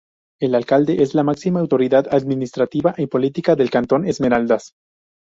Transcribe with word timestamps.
El 0.39 0.55
Alcalde 0.55 1.03
es 1.03 1.13
la 1.13 1.21
máxima 1.21 1.59
autoridad 1.59 2.07
administrativa 2.11 2.95
y 2.97 3.05
política 3.05 3.55
del 3.55 3.69
Cantón 3.69 4.07
Esmeraldas. 4.07 4.73